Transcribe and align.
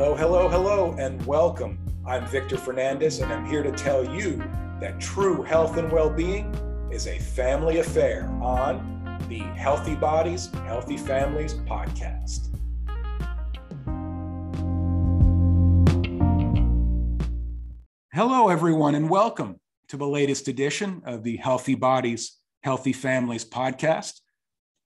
Hello, 0.00 0.14
hello, 0.14 0.48
hello, 0.48 0.96
and 0.98 1.26
welcome. 1.26 1.78
I'm 2.06 2.26
Victor 2.28 2.56
Fernandes, 2.56 3.22
and 3.22 3.30
I'm 3.30 3.44
here 3.44 3.62
to 3.62 3.70
tell 3.70 4.02
you 4.02 4.38
that 4.80 4.98
true 4.98 5.42
health 5.42 5.76
and 5.76 5.92
well 5.92 6.08
being 6.08 6.54
is 6.90 7.06
a 7.06 7.18
family 7.18 7.80
affair 7.80 8.26
on 8.40 9.18
the 9.28 9.40
Healthy 9.40 9.96
Bodies, 9.96 10.46
Healthy 10.64 10.96
Families 10.96 11.52
podcast. 11.52 12.48
Hello, 18.14 18.48
everyone, 18.48 18.94
and 18.94 19.10
welcome 19.10 19.60
to 19.88 19.98
the 19.98 20.08
latest 20.08 20.48
edition 20.48 21.02
of 21.04 21.24
the 21.24 21.36
Healthy 21.36 21.74
Bodies, 21.74 22.38
Healthy 22.62 22.94
Families 22.94 23.44
podcast. 23.44 24.22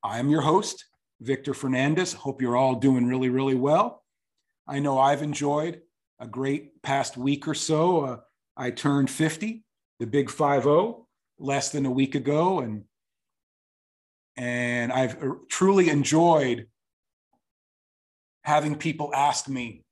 I 0.03 0.19
am 0.19 0.29
your 0.29 0.41
host, 0.41 0.87
Victor 1.21 1.53
Fernandes. 1.53 2.15
Hope 2.15 2.43
you're 2.43 2.57
all 2.57 2.75
doing 2.75 3.07
really, 3.07 3.29
really 3.29 3.55
well. 3.55 4.04
I 4.67 4.79
know 4.79 4.99
I've 4.99 5.23
enjoyed 5.23 5.83
a 6.19 6.27
great 6.27 6.83
past 6.83 7.17
week 7.17 7.47
or 7.47 7.55
so. 7.55 8.01
Uh, 8.05 8.17
I 8.57 8.71
turned 8.71 9.11
50, 9.11 9.63
the 9.99 10.07
big 10.07 10.29
5-0, 10.29 11.05
less 11.39 11.71
than 11.71 11.87
a 11.87 11.91
week 11.91 12.15
ago, 12.15 12.61
and 12.61 12.85
and 14.37 14.93
I've 14.93 15.23
uh, 15.23 15.35
truly 15.49 15.91
enjoyed 15.91 16.67
having 18.43 18.75
people 18.75 19.15
ask 19.15 19.49
me 19.49 19.85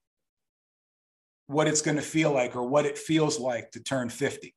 what 1.47 1.69
it's 1.69 1.83
going 1.83 1.97
to 1.97 2.03
feel 2.03 2.33
like 2.33 2.57
or 2.57 2.67
what 2.67 2.87
it 2.87 2.98
feels 2.98 3.39
like 3.39 3.70
to 3.73 3.83
turn 3.83 4.09
50. 4.09 4.53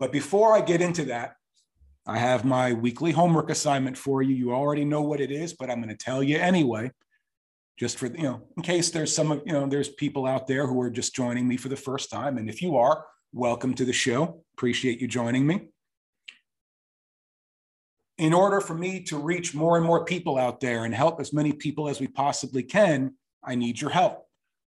But 0.00 0.10
before 0.10 0.56
I 0.56 0.62
get 0.62 0.80
into 0.80 1.04
that, 1.06 1.36
I 2.06 2.18
have 2.18 2.44
my 2.44 2.72
weekly 2.72 3.12
homework 3.12 3.50
assignment 3.50 3.96
for 3.96 4.20
you. 4.20 4.34
You 4.34 4.52
already 4.52 4.84
know 4.84 5.02
what 5.02 5.20
it 5.20 5.30
is, 5.30 5.54
but 5.54 5.70
I'm 5.70 5.80
going 5.80 5.96
to 5.96 6.04
tell 6.04 6.22
you 6.22 6.38
anyway 6.38 6.90
just 7.76 7.98
for 7.98 8.06
you 8.06 8.22
know 8.22 8.42
in 8.56 8.62
case 8.62 8.90
there's 8.90 9.14
some 9.14 9.32
of 9.32 9.42
you 9.44 9.52
know 9.52 9.66
there's 9.66 9.88
people 9.88 10.26
out 10.26 10.46
there 10.46 10.66
who 10.66 10.80
are 10.80 10.90
just 10.90 11.14
joining 11.14 11.46
me 11.46 11.56
for 11.56 11.68
the 11.68 11.76
first 11.76 12.10
time. 12.10 12.38
And 12.38 12.48
if 12.48 12.62
you 12.62 12.76
are 12.76 13.04
welcome 13.32 13.74
to 13.74 13.84
the 13.84 13.92
show. 13.92 14.42
Appreciate 14.56 15.00
you 15.00 15.08
joining 15.08 15.46
me. 15.46 15.68
In 18.16 18.32
order 18.32 18.60
for 18.60 18.74
me 18.74 19.02
to 19.04 19.18
reach 19.18 19.54
more 19.54 19.76
and 19.76 19.84
more 19.84 20.04
people 20.04 20.38
out 20.38 20.60
there 20.60 20.84
and 20.84 20.94
help 20.94 21.20
as 21.20 21.32
many 21.32 21.52
people 21.52 21.88
as 21.88 22.00
we 22.00 22.06
possibly 22.06 22.62
can 22.62 23.14
i 23.42 23.54
need 23.54 23.80
your 23.80 23.90
help. 23.90 24.26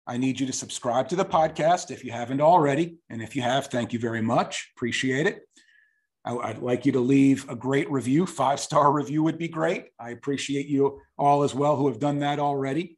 I 0.07 0.17
need 0.17 0.41
you 0.41 0.47
to 0.47 0.53
subscribe 0.53 1.09
to 1.09 1.17
the 1.17 1.25
podcast 1.25 1.91
if 1.91 2.05
you 2.05 2.13
haven't 2.13 2.41
already. 2.41 2.97
And 3.11 3.21
if 3.21 3.37
you 3.37 3.43
have 3.43 3.67
thank 3.67 3.93
you 3.93 3.99
very 3.99 4.23
much. 4.23 4.71
Appreciate 4.77 5.27
it 5.27 5.43
I'd 6.25 6.63
like 6.63 6.87
you 6.87 6.93
to 6.93 7.01
leave 7.01 7.49
a 7.49 7.57
great 7.57 7.91
review. 7.91 8.27
Five 8.27 8.61
star 8.61 8.93
review 8.93 9.23
would 9.25 9.39
be 9.39 9.49
great. 9.49 9.87
I 9.99 10.11
appreciate 10.11 10.67
you 10.67 11.01
all 11.19 11.43
as 11.43 11.55
well 11.55 11.77
who 11.77 11.89
have 11.89 11.99
done 11.99 12.21
that 12.21 12.39
already. 12.39 12.97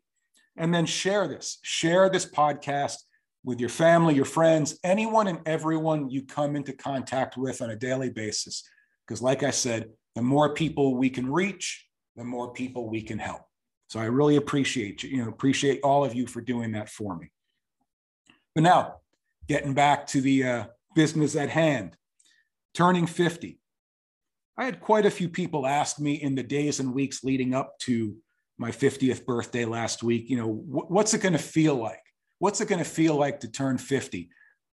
And 0.56 0.72
then 0.74 0.86
share 0.86 1.26
this, 1.26 1.58
share 1.62 2.10
this 2.10 2.26
podcast 2.26 2.96
with 3.42 3.60
your 3.60 3.70
family, 3.70 4.14
your 4.14 4.24
friends, 4.24 4.78
anyone 4.84 5.26
and 5.26 5.40
everyone 5.46 6.10
you 6.10 6.22
come 6.22 6.54
into 6.54 6.72
contact 6.72 7.36
with 7.36 7.62
on 7.62 7.70
a 7.70 7.76
daily 7.76 8.10
basis. 8.10 8.62
Because, 9.06 9.20
like 9.20 9.42
I 9.42 9.50
said, 9.50 9.90
the 10.14 10.22
more 10.22 10.54
people 10.54 10.96
we 10.96 11.10
can 11.10 11.30
reach, 11.30 11.86
the 12.16 12.24
more 12.24 12.52
people 12.52 12.88
we 12.88 13.02
can 13.02 13.18
help. 13.18 13.42
So 13.88 14.00
I 14.00 14.04
really 14.04 14.36
appreciate 14.36 15.02
you, 15.02 15.10
you 15.10 15.22
know, 15.22 15.28
appreciate 15.28 15.80
all 15.82 16.04
of 16.04 16.14
you 16.14 16.26
for 16.26 16.40
doing 16.40 16.72
that 16.72 16.88
for 16.88 17.16
me. 17.16 17.30
But 18.54 18.62
now, 18.62 18.96
getting 19.48 19.74
back 19.74 20.06
to 20.08 20.20
the 20.20 20.44
uh, 20.44 20.64
business 20.94 21.36
at 21.36 21.50
hand 21.50 21.96
turning 22.74 23.06
50. 23.06 23.58
I 24.56 24.64
had 24.64 24.80
quite 24.80 25.06
a 25.06 25.10
few 25.10 25.28
people 25.28 25.66
ask 25.66 25.98
me 25.98 26.14
in 26.14 26.34
the 26.34 26.42
days 26.42 26.80
and 26.80 26.94
weeks 26.94 27.24
leading 27.24 27.54
up 27.54 27.78
to 27.80 28.16
my 28.58 28.70
50th 28.70 29.26
birthday 29.26 29.64
last 29.64 30.02
week, 30.02 30.30
you 30.30 30.36
know, 30.36 30.46
what's 30.46 31.12
it 31.14 31.22
going 31.22 31.32
to 31.32 31.38
feel 31.38 31.74
like? 31.74 32.02
What's 32.38 32.60
it 32.60 32.68
going 32.68 32.82
to 32.82 32.88
feel 32.88 33.16
like 33.16 33.40
to 33.40 33.50
turn 33.50 33.78
50? 33.78 34.28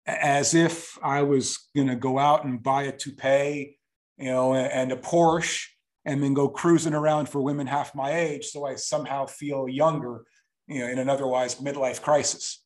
As 0.05 0.53
if 0.53 0.97
I 1.03 1.21
was 1.21 1.69
going 1.75 1.87
to 1.87 1.95
go 1.95 2.19
out 2.19 2.43
and 2.43 2.61
buy 2.61 2.83
a 2.83 2.91
toupee, 2.91 3.77
you 4.17 4.31
know, 4.31 4.53
and 4.53 4.91
a 4.91 4.97
Porsche 4.97 5.65
and 6.05 6.21
then 6.21 6.33
go 6.33 6.49
cruising 6.49 6.93
around 6.93 7.29
for 7.29 7.41
women 7.41 7.67
half 7.67 7.95
my 7.95 8.13
age 8.13 8.47
so 8.47 8.65
I 8.65 8.75
somehow 8.75 9.27
feel 9.27 9.67
younger, 9.69 10.23
you 10.67 10.79
know, 10.79 10.87
in 10.87 10.99
an 10.99 11.09
otherwise 11.09 11.55
midlife 11.55 12.01
crisis. 12.01 12.63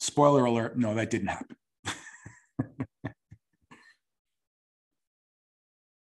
Spoiler 0.00 0.44
alert, 0.44 0.78
no, 0.78 0.94
that 0.94 1.10
didn't 1.10 1.28
happen. 1.28 1.56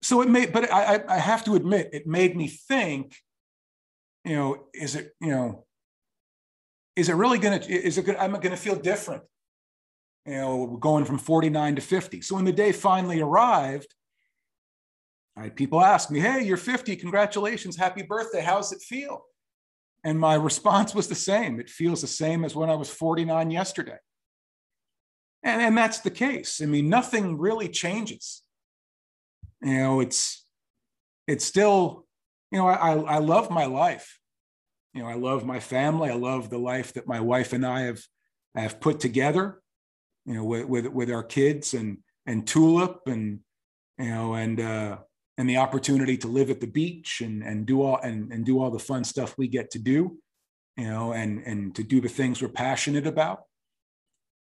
so 0.05 0.21
it 0.21 0.29
made, 0.29 0.53
but 0.53 0.71
I, 0.71 1.03
I 1.07 1.17
have 1.17 1.43
to 1.45 1.55
admit, 1.55 1.89
it 1.91 2.05
made 2.05 2.37
me 2.37 2.47
think, 2.47 3.15
you 4.23 4.35
know, 4.35 4.67
is 4.71 4.95
it, 4.95 5.15
you 5.19 5.31
know, 5.31 5.65
is 6.95 7.09
it 7.09 7.15
really 7.15 7.39
going 7.39 7.59
to, 7.59 7.71
is 7.71 7.97
it 7.97 8.05
going 8.05 8.19
I'm 8.19 8.33
going 8.33 8.51
to 8.51 8.55
feel 8.55 8.75
different, 8.75 9.23
you 10.27 10.33
know, 10.33 10.77
going 10.79 11.05
from 11.05 11.17
49 11.17 11.77
to 11.77 11.81
50. 11.81 12.21
So 12.21 12.35
when 12.35 12.45
the 12.45 12.51
day 12.51 12.71
finally 12.71 13.19
arrived, 13.19 13.95
I 15.35 15.49
people 15.49 15.81
asked 15.81 16.11
me, 16.11 16.19
hey, 16.19 16.43
you're 16.43 16.55
50, 16.55 16.95
congratulations, 16.97 17.75
happy 17.75 18.03
birthday, 18.03 18.41
how's 18.41 18.71
it 18.71 18.83
feel? 18.83 19.25
And 20.03 20.19
my 20.19 20.35
response 20.35 20.93
was 20.93 21.07
the 21.07 21.15
same. 21.15 21.59
It 21.59 21.67
feels 21.67 22.01
the 22.01 22.07
same 22.07 22.45
as 22.45 22.55
when 22.55 22.69
I 22.69 22.75
was 22.75 22.91
49 22.91 23.49
yesterday. 23.49 23.97
And, 25.41 25.63
and 25.63 25.75
that's 25.75 26.01
the 26.01 26.11
case. 26.11 26.61
I 26.61 26.67
mean, 26.67 26.89
nothing 26.89 27.39
really 27.39 27.69
changes 27.69 28.43
you 29.65 29.77
know 29.77 29.99
it's 29.99 30.45
it's 31.27 31.43
still 31.43 32.05
you 32.51 32.59
know 32.59 32.67
i 32.67 32.93
i 32.93 33.17
love 33.17 33.49
my 33.49 33.65
life. 33.65 34.19
You 34.93 35.01
know 35.01 35.09
i 35.09 35.15
love 35.15 35.45
my 35.45 35.59
family. 35.59 36.09
I 36.09 36.15
love 36.15 36.49
the 36.49 36.59
life 36.59 36.93
that 36.93 37.07
my 37.07 37.19
wife 37.19 37.51
and 37.51 37.65
i 37.65 37.81
have 37.81 38.01
have 38.55 38.79
put 38.79 38.99
together 38.99 39.61
you 40.25 40.35
know 40.35 40.45
with 40.45 40.65
with, 40.65 40.87
with 40.87 41.11
our 41.11 41.23
kids 41.23 41.73
and 41.73 41.97
and 42.25 42.47
tulip 42.47 43.01
and 43.07 43.39
you 43.97 44.09
know 44.09 44.35
and 44.35 44.61
uh 44.61 44.97
and 45.37 45.49
the 45.49 45.57
opportunity 45.57 46.15
to 46.17 46.27
live 46.27 46.49
at 46.49 46.61
the 46.61 46.67
beach 46.67 47.21
and 47.21 47.43
and 47.43 47.65
do 47.65 47.81
all 47.81 47.97
and, 47.97 48.31
and 48.31 48.45
do 48.45 48.61
all 48.61 48.71
the 48.71 48.79
fun 48.79 49.03
stuff 49.03 49.37
we 49.37 49.47
get 49.47 49.71
to 49.71 49.79
do 49.79 50.17
you 50.77 50.85
know 50.85 51.11
and 51.13 51.39
and 51.45 51.75
to 51.75 51.83
do 51.83 51.99
the 51.99 52.09
things 52.09 52.41
we're 52.41 52.49
passionate 52.49 53.07
about. 53.07 53.43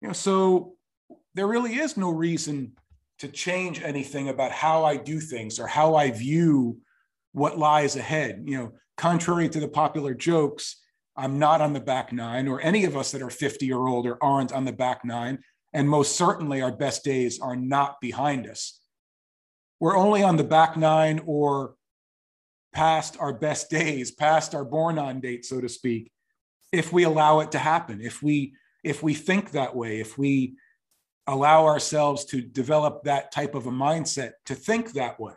You 0.01 0.09
know 0.09 0.15
so 0.15 0.75
there 1.35 1.47
really 1.47 1.75
is 1.75 1.97
no 1.97 2.11
reason 2.11 2.73
to 3.19 3.29
change 3.29 3.83
anything 3.83 4.29
about 4.29 4.53
how 4.53 4.85
I 4.85 4.97
do 4.97 5.21
things 5.21 5.59
or 5.59 5.67
how 5.67 5.95
I 5.97 6.11
view 6.11 6.79
what 7.33 7.59
lies 7.59 7.97
ahead. 7.97 8.43
You 8.47 8.59
know, 8.59 8.73
contrary 8.97 9.49
to 9.49 9.61
the 9.61 9.69
popular 9.69 10.15
jokes, 10.15 10.77
I'm 11.17 11.39
not 11.39 11.61
on 11.61 11.73
the 11.73 11.81
back 11.81 12.13
nine, 12.13 12.47
or 12.47 12.61
any 12.61 12.85
of 12.85 12.97
us 12.97 13.11
that 13.11 13.23
are 13.23 13.31
50 13.31 13.73
or 13.73 13.89
older 13.89 14.23
aren't 14.23 14.53
on 14.53 14.65
the 14.65 14.73
back 14.73 15.05
nine. 15.05 15.41
And 15.73 15.89
most 15.89 16.17
certainly, 16.17 16.63
our 16.63 16.73
best 16.73 17.05
days 17.05 17.41
are 17.41 17.57
not 17.57 18.01
behind 18.01 18.47
us. 18.47 18.81
We're 19.81 19.97
only 19.97 20.23
on 20.23 20.37
the 20.37 20.45
back 20.45 20.77
nine 20.77 21.21
or 21.27 21.75
past 22.73 23.17
our 23.19 23.33
best 23.33 23.69
days, 23.69 24.11
past 24.11 24.55
our 24.55 24.65
born 24.65 24.99
on 24.99 25.21
date, 25.21 25.45
so 25.45 25.61
to 25.61 25.69
speak, 25.69 26.11
if 26.73 26.93
we 26.93 27.05
allow 27.05 27.41
it 27.41 27.53
to 27.53 27.59
happen, 27.59 28.01
if 28.01 28.23
we 28.23 28.55
if 28.85 29.03
we 29.03 29.13
think 29.13 29.51
that 29.51 29.75
way, 29.75 29.99
if 29.99 30.17
we 30.17 30.55
allow 31.29 31.67
ourselves 31.67 32.25
to 32.25 32.41
develop 32.41 33.05
that 33.05 33.31
type 33.31 33.55
of 33.55 33.67
a 33.67 33.71
mindset 33.71 34.33
to 34.47 34.55
think 34.55 34.93
that 34.93 35.21
way. 35.21 35.35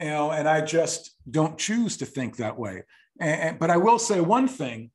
You 0.00 0.10
know, 0.10 0.30
and 0.30 0.46
I 0.46 0.60
just 0.60 1.16
don't 1.28 1.56
choose 1.56 1.96
to 1.96 2.06
think 2.06 2.36
that 2.36 2.58
way. 2.58 2.84
And, 3.18 3.58
but 3.58 3.70
I 3.70 3.78
will 3.78 3.98
say 3.98 4.20
one 4.20 4.48
thing. 4.48 4.90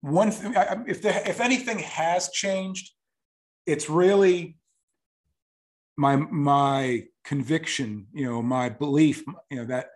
One 0.00 0.30
thing, 0.30 0.54
if 0.86 1.04
if 1.04 1.40
anything 1.40 1.80
has 1.80 2.30
changed, 2.30 2.92
it's 3.64 3.90
really 3.90 4.56
my 5.96 6.14
my 6.16 7.04
conviction. 7.24 8.06
You 8.12 8.26
know, 8.26 8.42
my 8.42 8.68
belief. 8.68 9.24
You 9.50 9.56
know 9.56 9.64
that 9.64 9.88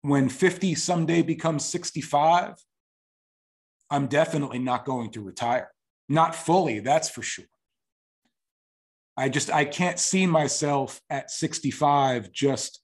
when 0.00 0.28
50 0.30 0.74
someday 0.76 1.20
becomes 1.20 1.64
65 1.66 2.54
I'm 3.92 4.06
definitely 4.06 4.58
not 4.58 4.86
going 4.86 5.10
to 5.10 5.20
retire. 5.20 5.70
Not 6.08 6.34
fully, 6.34 6.80
that's 6.80 7.10
for 7.10 7.20
sure. 7.20 7.44
I 9.18 9.28
just 9.28 9.50
I 9.50 9.66
can't 9.66 9.98
see 9.98 10.24
myself 10.26 11.02
at 11.10 11.30
65 11.30 12.32
just 12.32 12.80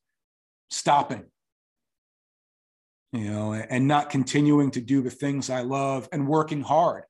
stopping. 0.70 1.24
You 3.12 3.30
know, 3.30 3.54
and 3.54 3.88
not 3.88 4.10
continuing 4.10 4.70
to 4.72 4.82
do 4.82 5.00
the 5.00 5.10
things 5.10 5.48
I 5.48 5.62
love 5.62 6.10
and 6.12 6.28
working 6.28 6.60
hard. 6.60 7.04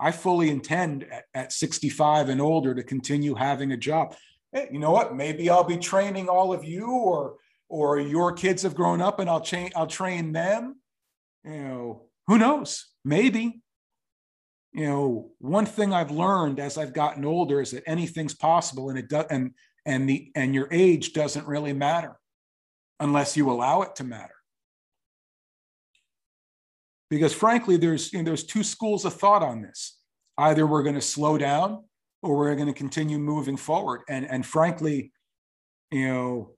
I 0.00 0.10
fully 0.10 0.50
intend 0.50 1.04
at, 1.04 1.26
at 1.32 1.52
65 1.52 2.28
and 2.28 2.40
older 2.40 2.74
to 2.74 2.82
continue 2.82 3.36
having 3.36 3.70
a 3.70 3.76
job. 3.76 4.16
Hey, 4.50 4.68
you 4.72 4.80
know 4.80 4.90
what? 4.90 5.14
Maybe 5.14 5.48
I'll 5.48 5.62
be 5.62 5.76
training 5.76 6.28
all 6.28 6.52
of 6.52 6.64
you 6.64 6.90
or 6.90 7.36
or 7.68 8.00
your 8.00 8.32
kids 8.32 8.64
have 8.64 8.74
grown 8.74 9.00
up 9.00 9.20
and 9.20 9.30
I'll 9.30 9.40
train 9.40 9.70
I'll 9.76 9.86
train 9.86 10.32
them. 10.32 10.80
You 11.44 11.62
know, 11.62 12.06
who 12.26 12.36
knows? 12.36 12.91
Maybe. 13.04 13.62
You 14.72 14.86
know, 14.86 15.30
one 15.38 15.66
thing 15.66 15.92
I've 15.92 16.10
learned 16.10 16.58
as 16.58 16.78
I've 16.78 16.94
gotten 16.94 17.24
older 17.24 17.60
is 17.60 17.72
that 17.72 17.82
anything's 17.86 18.34
possible 18.34 18.88
and 18.90 18.98
it 18.98 19.08
does 19.08 19.26
and 19.30 19.52
and 19.84 20.08
the 20.08 20.30
and 20.34 20.54
your 20.54 20.68
age 20.70 21.12
doesn't 21.12 21.46
really 21.46 21.72
matter 21.74 22.18
unless 23.00 23.36
you 23.36 23.50
allow 23.50 23.82
it 23.82 23.96
to 23.96 24.04
matter. 24.04 24.34
because 27.12 27.34
frankly, 27.34 27.76
there's 27.76 28.10
you 28.10 28.20
know, 28.20 28.24
there's 28.24 28.44
two 28.44 28.62
schools 28.62 29.04
of 29.04 29.12
thought 29.12 29.42
on 29.42 29.60
this. 29.60 29.98
Either 30.38 30.66
we're 30.66 30.82
going 30.82 30.94
to 30.94 31.00
slow 31.02 31.36
down 31.36 31.84
or 32.22 32.38
we're 32.38 32.54
going 32.54 32.68
to 32.68 32.72
continue 32.72 33.18
moving 33.18 33.58
forward. 33.58 34.00
And 34.08 34.24
and 34.30 34.46
frankly, 34.46 35.12
you 35.90 36.08
know, 36.08 36.52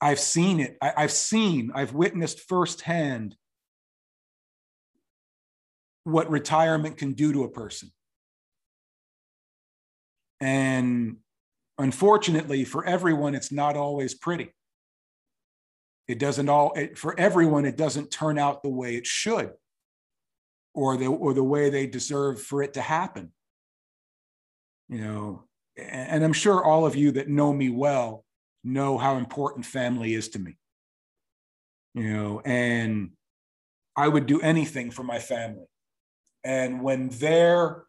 I've 0.00 0.20
seen 0.20 0.60
it. 0.60 0.76
I, 0.80 0.92
I've 0.96 1.10
seen, 1.10 1.72
I've 1.74 1.92
witnessed 1.92 2.38
firsthand 2.48 3.34
what 6.04 6.30
retirement 6.30 6.96
can 6.96 7.12
do 7.12 7.32
to 7.32 7.44
a 7.44 7.50
person. 7.50 7.90
And 10.40 11.18
unfortunately, 11.78 12.64
for 12.64 12.84
everyone, 12.84 13.34
it's 13.34 13.52
not 13.52 13.76
always 13.76 14.14
pretty. 14.14 14.52
It 16.08 16.18
doesn't 16.18 16.48
all, 16.48 16.72
it, 16.72 16.98
for 16.98 17.18
everyone, 17.18 17.64
it 17.64 17.76
doesn't 17.76 18.10
turn 18.10 18.38
out 18.38 18.62
the 18.62 18.68
way 18.68 18.96
it 18.96 19.06
should 19.06 19.52
or 20.74 20.96
the, 20.96 21.06
or 21.06 21.32
the 21.32 21.44
way 21.44 21.70
they 21.70 21.86
deserve 21.86 22.42
for 22.42 22.62
it 22.62 22.74
to 22.74 22.80
happen. 22.80 23.32
You 24.88 25.00
know, 25.00 25.44
and 25.76 26.24
I'm 26.24 26.32
sure 26.32 26.62
all 26.62 26.84
of 26.84 26.96
you 26.96 27.12
that 27.12 27.28
know 27.28 27.52
me 27.52 27.70
well 27.70 28.24
know 28.64 28.98
how 28.98 29.16
important 29.16 29.64
family 29.64 30.14
is 30.14 30.28
to 30.30 30.38
me. 30.38 30.56
You 31.94 32.12
know, 32.12 32.42
and 32.44 33.10
I 33.96 34.08
would 34.08 34.26
do 34.26 34.40
anything 34.40 34.90
for 34.90 35.02
my 35.02 35.18
family. 35.18 35.66
And 36.44 36.82
when 36.82 37.08
they're 37.08 37.84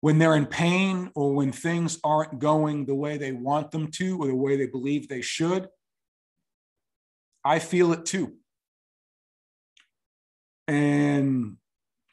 when 0.00 0.18
they're 0.18 0.34
in 0.34 0.46
pain 0.46 1.12
or 1.14 1.32
when 1.32 1.52
things 1.52 1.98
aren't 2.02 2.40
going 2.40 2.86
the 2.86 2.94
way 2.94 3.16
they 3.16 3.30
want 3.30 3.70
them 3.70 3.86
to 3.86 4.18
or 4.20 4.26
the 4.26 4.34
way 4.34 4.56
they 4.56 4.66
believe 4.66 5.06
they 5.06 5.22
should, 5.22 5.68
I 7.44 7.60
feel 7.60 7.92
it 7.92 8.04
too. 8.04 8.34
And 10.66 11.56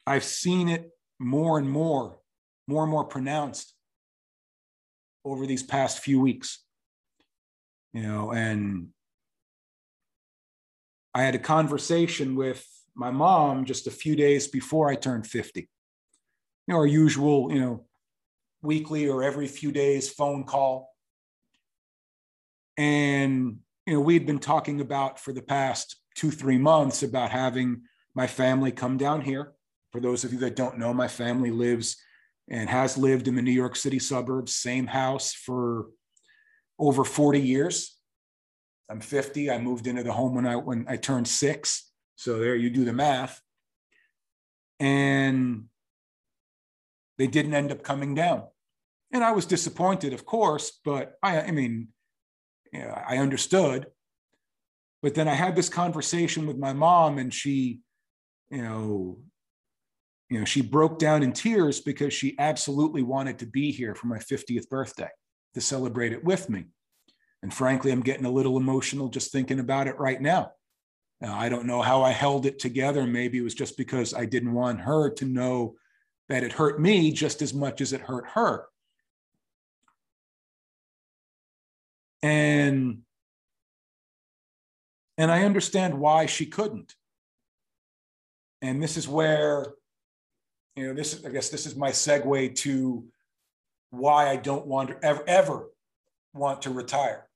I've 0.06 0.22
seen 0.24 0.68
it 0.68 0.90
more 1.18 1.58
and 1.58 1.68
more, 1.68 2.18
more 2.68 2.84
and 2.84 2.90
more 2.92 3.04
pronounced 3.04 3.74
over 5.24 5.44
these 5.44 5.64
past 5.64 5.98
few 5.98 6.20
weeks. 6.20 6.64
You 7.92 8.02
know, 8.02 8.32
and 8.32 8.90
I 11.12 11.22
had 11.22 11.34
a 11.34 11.40
conversation 11.40 12.36
with 12.36 12.64
my 13.00 13.10
mom 13.10 13.64
just 13.64 13.86
a 13.86 13.90
few 13.90 14.14
days 14.14 14.46
before 14.46 14.90
I 14.90 14.94
turned 14.94 15.26
50. 15.26 15.60
You 15.60 15.66
know, 16.68 16.76
our 16.76 16.86
usual, 16.86 17.50
you 17.50 17.58
know, 17.58 17.86
weekly 18.60 19.08
or 19.08 19.22
every 19.22 19.48
few 19.48 19.72
days 19.72 20.10
phone 20.10 20.44
call. 20.44 20.90
And, 22.76 23.60
you 23.86 23.94
know, 23.94 24.00
we'd 24.00 24.26
been 24.26 24.38
talking 24.38 24.82
about 24.82 25.18
for 25.18 25.32
the 25.32 25.40
past 25.40 25.96
two, 26.14 26.30
three 26.30 26.58
months 26.58 27.02
about 27.02 27.30
having 27.30 27.84
my 28.14 28.26
family 28.26 28.70
come 28.70 28.98
down 28.98 29.22
here. 29.22 29.54
For 29.92 30.00
those 30.02 30.22
of 30.22 30.34
you 30.34 30.38
that 30.40 30.54
don't 30.54 30.78
know, 30.78 30.92
my 30.92 31.08
family 31.08 31.50
lives 31.50 31.96
and 32.50 32.68
has 32.68 32.98
lived 32.98 33.28
in 33.28 33.34
the 33.34 33.42
New 33.42 33.50
York 33.50 33.76
City 33.76 33.98
suburbs, 33.98 34.54
same 34.54 34.86
house 34.86 35.32
for 35.32 35.86
over 36.78 37.04
40 37.04 37.40
years. 37.40 37.96
I'm 38.90 39.00
50. 39.00 39.50
I 39.50 39.56
moved 39.56 39.86
into 39.86 40.02
the 40.02 40.12
home 40.12 40.34
when 40.34 40.46
I 40.46 40.56
when 40.56 40.84
I 40.86 40.96
turned 40.96 41.28
six. 41.28 41.89
So 42.20 42.38
there 42.38 42.54
you 42.54 42.68
do 42.68 42.84
the 42.84 42.92
math. 42.92 43.40
And 44.78 45.64
they 47.16 47.26
didn't 47.26 47.54
end 47.54 47.72
up 47.72 47.82
coming 47.82 48.14
down. 48.14 48.42
And 49.10 49.24
I 49.24 49.32
was 49.32 49.46
disappointed, 49.46 50.12
of 50.12 50.26
course, 50.26 50.80
but 50.84 51.14
I, 51.22 51.40
I 51.40 51.50
mean, 51.50 51.88
you 52.74 52.80
know, 52.80 52.90
I 53.08 53.16
understood. 53.16 53.86
But 55.00 55.14
then 55.14 55.28
I 55.28 55.34
had 55.34 55.56
this 55.56 55.70
conversation 55.70 56.46
with 56.46 56.58
my 56.58 56.74
mom, 56.74 57.16
and 57.16 57.32
she, 57.32 57.80
you 58.50 58.62
know, 58.62 59.18
you 60.28 60.40
know, 60.40 60.44
she 60.44 60.60
broke 60.60 60.98
down 60.98 61.22
in 61.22 61.32
tears 61.32 61.80
because 61.80 62.12
she 62.12 62.38
absolutely 62.38 63.02
wanted 63.02 63.38
to 63.38 63.46
be 63.46 63.72
here 63.72 63.94
for 63.94 64.08
my 64.08 64.18
50th 64.18 64.68
birthday 64.68 65.08
to 65.54 65.60
celebrate 65.62 66.12
it 66.12 66.22
with 66.22 66.50
me. 66.50 66.66
And 67.42 67.52
frankly, 67.52 67.90
I'm 67.92 68.02
getting 68.02 68.26
a 68.26 68.30
little 68.30 68.58
emotional 68.58 69.08
just 69.08 69.32
thinking 69.32 69.58
about 69.58 69.86
it 69.86 69.98
right 69.98 70.20
now. 70.20 70.52
Now. 71.20 71.38
I 71.38 71.48
don't 71.48 71.66
know 71.66 71.82
how 71.82 72.02
I 72.02 72.10
held 72.10 72.46
it 72.46 72.58
together. 72.58 73.06
Maybe 73.06 73.38
it 73.38 73.42
was 73.42 73.54
just 73.54 73.76
because 73.76 74.14
I 74.14 74.24
didn't 74.24 74.52
want 74.52 74.80
her 74.80 75.10
to 75.10 75.24
know 75.24 75.76
that 76.28 76.42
it 76.42 76.52
hurt 76.52 76.80
me 76.80 77.12
just 77.12 77.42
as 77.42 77.52
much 77.52 77.80
as 77.80 77.92
it 77.92 78.00
hurt 78.00 78.26
her. 78.34 78.66
And 82.22 83.02
and 85.18 85.30
I 85.30 85.44
understand 85.44 85.98
why 85.98 86.26
she 86.26 86.46
couldn't. 86.46 86.94
And 88.62 88.82
this 88.82 88.96
is 88.96 89.08
where 89.08 89.74
you 90.76 90.86
know, 90.86 90.94
this 90.94 91.24
I 91.24 91.30
guess 91.30 91.48
this 91.48 91.66
is 91.66 91.76
my 91.76 91.90
segue 91.90 92.54
to 92.56 93.04
why 93.90 94.30
I 94.30 94.36
don't 94.36 94.66
want 94.66 94.90
to 94.90 95.04
ever, 95.04 95.24
ever 95.26 95.70
want 96.32 96.62
to 96.62 96.70
retire. 96.70 97.29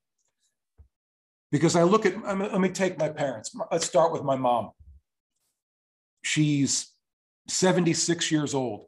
Because 1.55 1.77
I 1.77 1.85
look 1.85 2.05
at, 2.05 2.21
let 2.21 2.61
me 2.61 2.69
take 2.69 2.99
my 2.99 3.09
parents. 3.09 3.55
Let's 3.71 3.87
start 3.87 4.12
with 4.12 4.25
my 4.25 4.35
mom. 4.35 4.73
She's 6.23 6.89
76 7.47 8.33
years 8.33 8.55
old 8.55 8.87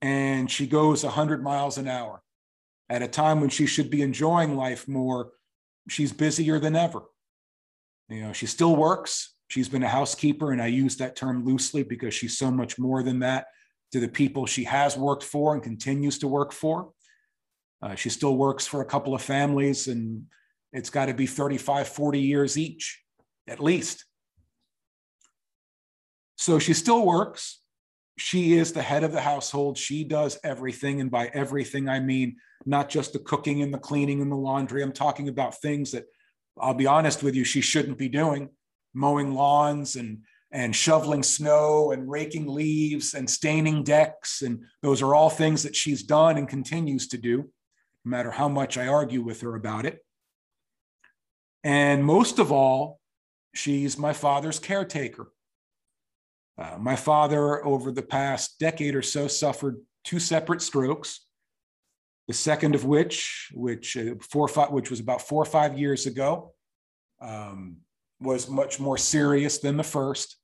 and 0.00 0.48
she 0.48 0.68
goes 0.68 1.02
100 1.02 1.42
miles 1.42 1.76
an 1.76 1.88
hour 1.88 2.22
at 2.88 3.02
a 3.02 3.08
time 3.08 3.40
when 3.40 3.50
she 3.50 3.66
should 3.66 3.90
be 3.90 4.00
enjoying 4.00 4.54
life 4.54 4.86
more. 4.86 5.32
She's 5.88 6.12
busier 6.12 6.60
than 6.60 6.76
ever. 6.76 7.02
You 8.08 8.20
know, 8.22 8.32
she 8.32 8.46
still 8.46 8.76
works. 8.76 9.34
She's 9.48 9.68
been 9.68 9.82
a 9.82 9.88
housekeeper, 9.88 10.52
and 10.52 10.62
I 10.62 10.68
use 10.68 10.98
that 10.98 11.16
term 11.16 11.44
loosely 11.44 11.82
because 11.82 12.14
she's 12.14 12.38
so 12.38 12.48
much 12.52 12.78
more 12.78 13.02
than 13.02 13.18
that 13.18 13.46
to 13.90 13.98
the 13.98 14.06
people 14.06 14.46
she 14.46 14.62
has 14.62 14.96
worked 14.96 15.24
for 15.24 15.52
and 15.52 15.64
continues 15.64 16.20
to 16.20 16.28
work 16.28 16.52
for. 16.52 16.92
Uh, 17.82 17.96
she 17.96 18.08
still 18.08 18.36
works 18.36 18.68
for 18.68 18.82
a 18.82 18.86
couple 18.86 19.16
of 19.16 19.22
families, 19.22 19.88
and 19.88 20.26
it's 20.76 20.90
got 20.90 21.06
to 21.06 21.14
be 21.14 21.26
35, 21.26 21.88
40 21.88 22.20
years 22.20 22.58
each, 22.58 23.02
at 23.48 23.60
least. 23.60 24.04
So 26.36 26.58
she 26.58 26.74
still 26.74 27.04
works. 27.04 27.60
She 28.18 28.54
is 28.54 28.72
the 28.72 28.82
head 28.82 29.02
of 29.02 29.12
the 29.12 29.20
household. 29.20 29.78
She 29.78 30.04
does 30.04 30.38
everything. 30.44 31.00
And 31.00 31.10
by 31.10 31.28
everything, 31.28 31.88
I 31.88 32.00
mean 32.00 32.36
not 32.66 32.88
just 32.88 33.12
the 33.14 33.18
cooking 33.18 33.62
and 33.62 33.72
the 33.72 33.78
cleaning 33.78 34.20
and 34.20 34.30
the 34.30 34.36
laundry. 34.36 34.82
I'm 34.82 34.92
talking 34.92 35.28
about 35.28 35.60
things 35.60 35.92
that 35.92 36.04
I'll 36.58 36.74
be 36.74 36.86
honest 36.86 37.22
with 37.22 37.34
you, 37.34 37.44
she 37.44 37.60
shouldn't 37.60 37.98
be 37.98 38.08
doing 38.08 38.50
mowing 38.94 39.34
lawns 39.34 39.96
and 39.96 40.22
and 40.52 40.74
shoveling 40.74 41.22
snow 41.22 41.90
and 41.90 42.08
raking 42.08 42.46
leaves 42.46 43.14
and 43.14 43.28
staining 43.28 43.82
decks 43.82 44.42
and 44.42 44.62
those 44.80 45.02
are 45.02 45.14
all 45.14 45.28
things 45.28 45.64
that 45.64 45.76
she's 45.76 46.02
done 46.02 46.38
and 46.38 46.48
continues 46.48 47.08
to 47.08 47.18
do 47.18 47.38
no 47.38 48.10
matter 48.10 48.30
how 48.30 48.48
much 48.48 48.78
i 48.78 48.86
argue 48.86 49.20
with 49.20 49.40
her 49.40 49.56
about 49.56 49.84
it 49.84 50.05
and 51.66 52.04
most 52.04 52.38
of 52.38 52.52
all 52.52 53.00
she's 53.54 53.98
my 53.98 54.12
father's 54.12 54.58
caretaker 54.58 55.32
uh, 56.58 56.76
my 56.78 56.96
father 56.96 57.64
over 57.64 57.90
the 57.90 58.02
past 58.02 58.58
decade 58.58 58.94
or 58.94 59.02
so 59.02 59.28
suffered 59.28 59.76
two 60.04 60.18
separate 60.18 60.62
strokes 60.62 61.26
the 62.28 62.34
second 62.34 62.74
of 62.74 62.84
which 62.84 63.50
which 63.54 63.96
uh, 63.96 64.14
four 64.20 64.48
five, 64.48 64.70
which 64.70 64.90
was 64.90 65.00
about 65.00 65.22
four 65.22 65.42
or 65.42 65.46
five 65.46 65.78
years 65.78 66.06
ago 66.06 66.52
um, 67.20 67.78
was 68.20 68.48
much 68.48 68.80
more 68.80 68.96
serious 68.96 69.58
than 69.58 69.76
the 69.76 69.84
first. 69.84 70.36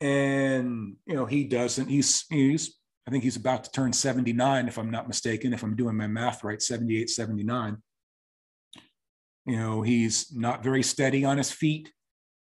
And, 0.00 0.96
you 1.06 1.14
know, 1.14 1.26
he 1.26 1.44
doesn't, 1.44 1.88
he's, 1.88 2.24
he's, 2.30 2.76
I 3.06 3.10
think 3.10 3.22
he's 3.24 3.36
about 3.36 3.64
to 3.64 3.70
turn 3.70 3.92
79, 3.92 4.68
if 4.68 4.78
I'm 4.78 4.90
not 4.90 5.08
mistaken, 5.08 5.52
if 5.52 5.62
I'm 5.62 5.76
doing 5.76 5.96
my 5.96 6.06
math 6.06 6.42
right, 6.44 6.60
78, 6.60 7.10
79. 7.10 7.76
You 9.46 9.56
know, 9.56 9.82
he's 9.82 10.32
not 10.32 10.62
very 10.62 10.82
steady 10.82 11.24
on 11.24 11.38
his 11.38 11.50
feet. 11.50 11.92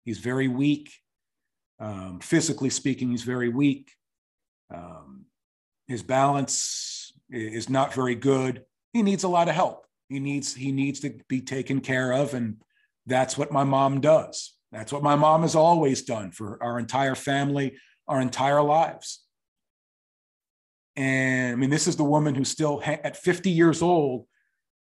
He's 0.06 0.20
very 0.20 0.48
weak. 0.48 0.92
Um, 1.80 2.20
physically 2.22 2.70
speaking, 2.70 3.12
he's 3.12 3.24
very 3.24 3.50
weak. 3.50 3.92
Um, 4.74 5.26
his 5.88 6.04
balance 6.04 7.12
is 7.30 7.70
not 7.70 7.94
very 7.94 8.16
good. 8.16 8.64
He 8.94 9.02
needs 9.02 9.24
a 9.24 9.28
lot 9.28 9.50
of 9.50 9.56
help. 9.56 9.86
He 10.10 10.20
needs 10.20 10.54
he 10.54 10.72
needs 10.72 11.00
to 11.02 11.20
be 11.28 11.42
taken 11.42 11.82
care 11.82 12.12
of, 12.14 12.34
and 12.34 12.62
that's 13.06 13.38
what 13.38 13.52
my 13.52 13.64
mom 13.64 14.02
does. 14.02 14.56
That's 14.72 14.92
what 14.92 15.04
my 15.04 15.16
mom 15.16 15.42
has 15.42 15.56
always 15.56 16.04
done 16.04 16.32
for 16.32 16.62
our 16.62 16.80
entire 16.80 17.16
family, 17.16 17.78
our 18.08 18.22
entire 18.22 18.62
lives. 18.62 19.24
And 20.96 21.54
I 21.54 21.56
mean, 21.56 21.70
this 21.70 21.88
is 21.88 21.96
the 21.96 22.04
woman 22.04 22.36
who 22.36 22.44
still, 22.44 22.82
at 22.86 23.18
50 23.18 23.50
years 23.50 23.82
old, 23.82 24.28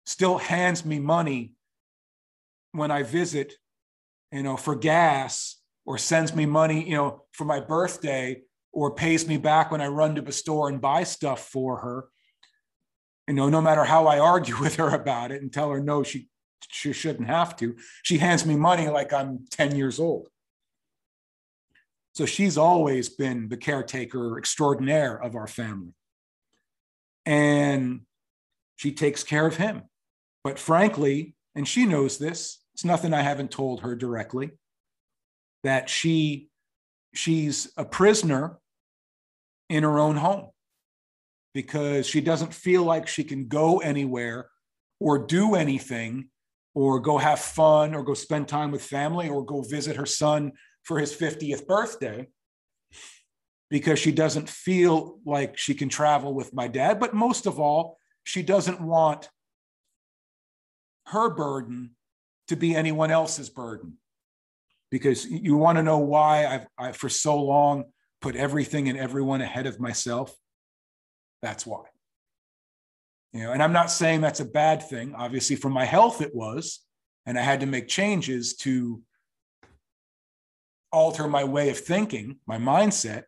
still 0.05 0.37
hands 0.37 0.83
me 0.85 0.99
money 0.99 1.53
when 2.71 2.91
I 2.91 3.03
visit, 3.03 3.55
you 4.31 4.43
know, 4.43 4.57
for 4.57 4.75
gas 4.75 5.57
or 5.85 5.97
sends 5.97 6.35
me 6.35 6.45
money, 6.45 6.87
you 6.87 6.95
know, 6.95 7.25
for 7.31 7.45
my 7.45 7.59
birthday 7.59 8.41
or 8.71 8.95
pays 8.95 9.27
me 9.27 9.37
back 9.37 9.71
when 9.71 9.81
I 9.81 9.87
run 9.87 10.15
to 10.15 10.21
the 10.21 10.31
store 10.31 10.69
and 10.69 10.79
buy 10.79 11.03
stuff 11.03 11.47
for 11.47 11.77
her. 11.79 12.07
You 13.27 13.33
know, 13.33 13.49
no 13.49 13.61
matter 13.61 13.83
how 13.83 14.07
I 14.07 14.19
argue 14.19 14.57
with 14.61 14.75
her 14.77 14.89
about 14.89 15.31
it 15.31 15.41
and 15.41 15.51
tell 15.51 15.69
her 15.71 15.79
no, 15.79 16.03
she 16.03 16.29
she 16.69 16.93
shouldn't 16.93 17.27
have 17.27 17.55
to. 17.57 17.75
She 18.03 18.17
hands 18.17 18.45
me 18.45 18.55
money 18.55 18.87
like 18.87 19.11
I'm 19.11 19.45
10 19.49 19.75
years 19.75 19.99
old. 19.99 20.27
So 22.13 22.25
she's 22.25 22.57
always 22.57 23.09
been 23.09 23.49
the 23.49 23.57
caretaker 23.57 24.37
extraordinaire 24.37 25.21
of 25.21 25.35
our 25.35 25.47
family. 25.47 25.93
And 27.25 28.01
she 28.75 28.91
takes 28.91 29.23
care 29.23 29.47
of 29.47 29.55
him. 29.55 29.83
But 30.43 30.59
frankly, 30.59 31.35
and 31.55 31.67
she 31.67 31.85
knows 31.85 32.17
this, 32.17 32.60
it's 32.73 32.85
nothing 32.85 33.13
I 33.13 33.21
haven't 33.21 33.51
told 33.51 33.81
her 33.81 33.95
directly, 33.95 34.51
that 35.63 35.89
she 35.89 36.49
she's 37.13 37.71
a 37.77 37.85
prisoner 37.85 38.57
in 39.69 39.83
her 39.83 39.99
own 39.99 40.17
home 40.17 40.49
because 41.53 42.07
she 42.07 42.21
doesn't 42.21 42.53
feel 42.53 42.83
like 42.83 43.07
she 43.07 43.23
can 43.23 43.47
go 43.47 43.79
anywhere 43.79 44.49
or 44.99 45.19
do 45.19 45.55
anything 45.55 46.29
or 46.73 46.99
go 46.99 47.17
have 47.17 47.39
fun 47.39 47.93
or 47.93 48.03
go 48.03 48.13
spend 48.13 48.47
time 48.47 48.71
with 48.71 48.81
family 48.81 49.27
or 49.27 49.45
go 49.45 49.61
visit 49.61 49.97
her 49.97 50.05
son 50.05 50.51
for 50.83 50.99
his 50.99 51.13
50th 51.13 51.67
birthday 51.67 52.27
because 53.69 53.99
she 53.99 54.11
doesn't 54.11 54.49
feel 54.49 55.19
like 55.25 55.57
she 55.57 55.73
can 55.73 55.89
travel 55.89 56.33
with 56.33 56.53
my 56.53 56.67
dad. 56.67 56.99
But 56.99 57.13
most 57.13 57.45
of 57.45 57.59
all, 57.59 57.97
she 58.23 58.41
doesn't 58.41 58.81
want 58.81 59.29
her 61.07 61.29
burden 61.29 61.91
to 62.51 62.55
be 62.55 62.75
anyone 62.75 63.11
else's 63.11 63.49
burden. 63.49 63.97
Because 64.91 65.25
you 65.25 65.57
want 65.57 65.77
to 65.77 65.83
know 65.83 65.97
why 65.97 66.45
I've 66.45 66.67
I, 66.77 66.91
for 66.91 67.09
so 67.09 67.41
long 67.41 67.85
put 68.21 68.35
everything 68.35 68.87
and 68.87 68.99
everyone 68.99 69.41
ahead 69.41 69.65
of 69.65 69.79
myself. 69.79 70.35
That's 71.41 71.65
why. 71.65 71.85
You 73.33 73.43
know, 73.43 73.51
and 73.53 73.63
I'm 73.63 73.73
not 73.73 73.89
saying 73.89 74.21
that's 74.21 74.41
a 74.41 74.45
bad 74.45 74.83
thing. 74.87 75.15
Obviously, 75.15 75.55
for 75.55 75.69
my 75.69 75.85
health, 75.85 76.21
it 76.21 76.35
was, 76.35 76.81
and 77.25 77.39
I 77.39 77.41
had 77.41 77.61
to 77.61 77.65
make 77.65 77.87
changes 77.87 78.55
to 78.57 79.01
alter 80.91 81.27
my 81.27 81.45
way 81.45 81.69
of 81.69 81.79
thinking, 81.79 82.37
my 82.45 82.57
mindset. 82.57 83.23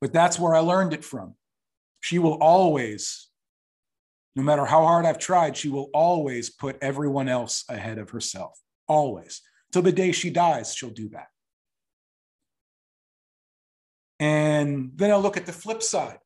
But 0.00 0.12
that's 0.12 0.38
where 0.38 0.54
I 0.54 0.58
learned 0.58 0.92
it 0.92 1.04
from. 1.04 1.34
She 2.00 2.18
will 2.18 2.34
always, 2.34 3.28
no 4.36 4.42
matter 4.42 4.66
how 4.66 4.84
hard 4.84 5.06
I've 5.06 5.18
tried, 5.18 5.56
she 5.56 5.70
will 5.70 5.88
always 5.94 6.50
put 6.50 6.76
everyone 6.82 7.28
else 7.28 7.64
ahead 7.70 7.96
of 7.96 8.10
herself. 8.10 8.60
Always. 8.86 9.40
Till 9.72 9.82
the 9.82 9.90
day 9.90 10.12
she 10.12 10.28
dies, 10.28 10.74
she'll 10.74 10.90
do 10.90 11.08
that. 11.08 11.28
And 14.20 14.92
then 14.94 15.10
I 15.10 15.16
look 15.16 15.38
at 15.38 15.46
the 15.46 15.52
flip 15.52 15.82
side. 15.82 16.18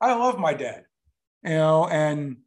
I 0.00 0.14
love 0.14 0.38
my 0.38 0.54
dad, 0.54 0.84
you 1.42 1.50
know, 1.50 1.86
and 1.86 2.38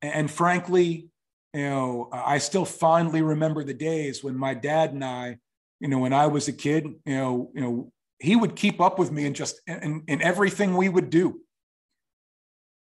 and 0.00 0.30
frankly, 0.30 1.10
you 1.52 1.62
know, 1.62 2.08
I 2.12 2.38
still 2.38 2.64
fondly 2.64 3.22
remember 3.22 3.64
the 3.64 3.74
days 3.74 4.22
when 4.22 4.36
my 4.36 4.54
dad 4.54 4.92
and 4.92 5.04
I, 5.04 5.38
you 5.80 5.88
know, 5.88 5.98
when 5.98 6.12
I 6.12 6.28
was 6.28 6.46
a 6.46 6.52
kid, 6.52 6.84
you 7.04 7.16
know, 7.16 7.50
you 7.54 7.60
know, 7.60 7.92
he 8.20 8.36
would 8.36 8.54
keep 8.54 8.80
up 8.80 8.98
with 8.98 9.10
me 9.10 9.26
and 9.26 9.34
just 9.34 9.60
in, 9.66 10.04
in 10.06 10.22
everything 10.22 10.76
we 10.76 10.88
would 10.88 11.10
do. 11.10 11.40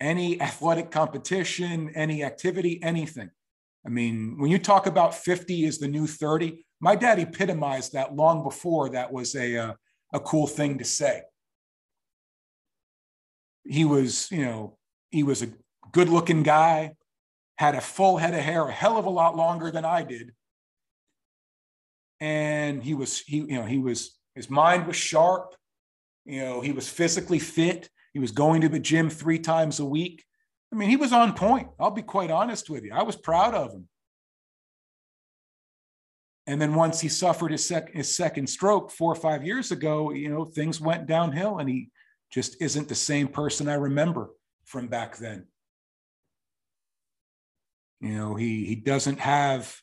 Any 0.01 0.41
athletic 0.41 0.91
competition, 0.91 1.93
any 1.95 2.25
activity, 2.25 2.83
anything. 2.83 3.31
I 3.85 3.89
mean, 3.89 4.37
when 4.39 4.51
you 4.51 4.59
talk 4.59 4.87
about 4.87 5.15
50 5.15 5.65
is 5.65 5.79
the 5.79 5.89
new 5.89 6.07
30, 6.07 6.65
my 6.81 6.97
dad 6.97 7.19
epitomized 7.19 7.93
that 7.93 8.15
long 8.15 8.43
before 8.43 8.91
that 8.91 9.13
was 9.13 9.35
a, 9.35 9.55
a, 9.55 9.65
uh, 9.65 9.75
a 10.13 10.21
cool 10.21 10.47
thing 10.47 10.79
to 10.79 10.85
say. 10.85 11.23
He 13.65 13.85
was, 13.85 14.31
you 14.31 14.45
know, 14.45 14.79
he 15.11 15.23
was 15.23 15.43
a 15.43 15.51
good 15.93 16.09
looking 16.09 16.43
guy, 16.43 16.95
had 17.59 17.75
a 17.75 17.81
full 17.81 18.17
head 18.17 18.35
of 18.35 18.41
hair, 18.41 18.67
a 18.67 18.73
hell 18.73 18.97
of 18.97 19.05
a 19.05 19.11
lot 19.11 19.37
longer 19.37 19.71
than 19.71 19.85
I 19.85 20.03
did. 20.03 20.33
And 22.21 22.83
he 22.83 22.95
was, 22.95 23.21
he, 23.21 23.39
you 23.39 23.47
know, 23.55 23.65
he 23.65 23.79
was, 23.79 24.19
his 24.35 24.51
mind 24.51 24.87
was 24.87 24.97
sharp. 24.97 25.55
You 26.25 26.41
know, 26.41 26.61
he 26.61 26.73
was 26.73 26.89
physically 26.89 27.39
fit. 27.39 27.89
He 28.13 28.19
was 28.19 28.33
going 28.33 28.61
to 28.63 28.69
the 28.69 28.81
gym 28.81 29.09
three 29.09 29.39
times 29.39 29.81
a 29.81 29.85
week. 29.85 30.25
I 30.73 30.77
mean, 30.77 30.89
he 30.89 30.97
was 30.97 31.13
on 31.13 31.35
point. 31.35 31.69
I'll 31.79 31.91
be 31.91 32.03
quite 32.03 32.31
honest 32.31 32.71
with 32.71 32.85
you. 32.85 32.93
I 32.93 33.03
was 33.03 33.17
proud 33.17 33.55
of 33.55 33.73
him. 33.73 33.89
And 36.47 36.61
then 36.61 36.75
once 36.75 37.01
he 37.01 37.09
suffered 37.09 37.53
his, 37.53 37.67
sec- 37.67 37.93
his 37.93 38.15
second 38.15 38.49
stroke 38.49 38.91
four 38.91 39.13
or 39.13 39.17
five 39.17 39.45
years 39.45 39.71
ago, 39.71 40.13
you 40.13 40.29
know, 40.29 40.45
things 40.45 40.81
went 40.81 41.07
downhill 41.07 41.59
and 41.59 41.69
he 41.69 41.91
just 42.33 42.61
isn't 42.61 42.89
the 42.89 42.95
same 42.95 43.29
person 43.29 43.69
I 43.69 43.75
remember 43.75 44.31
from 44.65 44.89
back 44.89 45.17
then. 45.19 45.47
You 48.01 48.17
know, 48.17 48.35
he 48.35 48.65
he 48.65 48.77
doesn't 48.77 49.21
have 49.21 49.77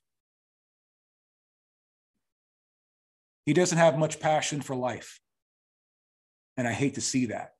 he 3.45 3.53
doesn't 3.53 3.77
have 3.77 3.97
much 3.97 4.19
passion 4.19 4.61
for 4.61 4.75
life. 4.75 5.19
And 6.57 6.67
I 6.67 6.73
hate 6.73 6.95
to 6.95 7.01
see 7.01 7.27
that 7.27 7.51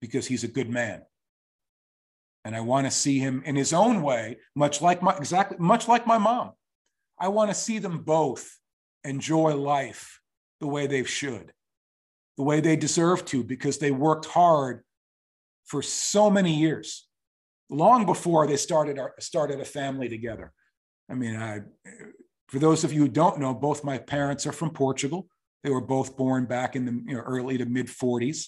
because 0.00 0.26
he's 0.26 0.44
a 0.44 0.48
good 0.48 0.70
man. 0.70 1.02
And 2.44 2.54
I 2.56 2.60
want 2.60 2.86
to 2.86 2.90
see 2.90 3.18
him 3.18 3.42
in 3.44 3.56
his 3.56 3.72
own 3.72 4.02
way, 4.02 4.38
much 4.54 4.80
like 4.80 5.02
my 5.02 5.16
exactly 5.16 5.58
much 5.58 5.88
like 5.88 6.06
my 6.06 6.18
mom. 6.18 6.52
I 7.18 7.28
want 7.28 7.50
to 7.50 7.54
see 7.54 7.78
them 7.78 7.98
both 7.98 8.58
enjoy 9.04 9.54
life 9.54 10.20
the 10.60 10.66
way 10.66 10.86
they 10.86 11.04
should, 11.04 11.52
the 12.36 12.44
way 12.44 12.60
they 12.60 12.76
deserve 12.76 13.24
to, 13.26 13.42
because 13.42 13.78
they 13.78 13.90
worked 13.90 14.26
hard 14.26 14.84
for 15.64 15.82
so 15.82 16.30
many 16.30 16.54
years 16.54 17.06
long 17.70 18.06
before 18.06 18.46
they 18.46 18.56
started 18.56 18.98
our, 18.98 19.14
started 19.18 19.60
a 19.60 19.64
family 19.64 20.08
together. 20.08 20.52
I 21.10 21.14
mean, 21.14 21.36
I, 21.36 21.60
for 22.48 22.58
those 22.58 22.84
of 22.84 22.92
you 22.92 23.02
who 23.02 23.08
don't 23.08 23.38
know, 23.38 23.54
both 23.54 23.84
my 23.84 23.98
parents 23.98 24.46
are 24.46 24.52
from 24.52 24.70
Portugal. 24.70 25.28
They 25.64 25.70
were 25.70 25.80
both 25.80 26.16
born 26.16 26.46
back 26.46 26.76
in 26.76 26.84
the 26.84 26.92
you 27.06 27.16
know, 27.16 27.22
early 27.22 27.58
to 27.58 27.66
mid 27.66 27.86
40s. 27.86 28.46